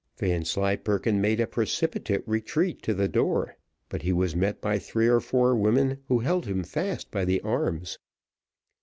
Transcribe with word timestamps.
Vanslyperken 0.17 1.21
made 1.21 1.39
a 1.39 1.45
precipitate 1.45 2.27
retreat 2.27 2.81
to 2.81 2.95
the 2.95 3.07
door, 3.07 3.55
but 3.87 4.01
he 4.01 4.11
was 4.11 4.35
met 4.35 4.59
by 4.59 4.79
three 4.79 5.07
or 5.07 5.19
four 5.19 5.55
women, 5.55 5.99
who 6.07 6.17
held 6.17 6.47
him 6.47 6.63
fast 6.63 7.11
by 7.11 7.23
the 7.23 7.39
arms. 7.41 7.99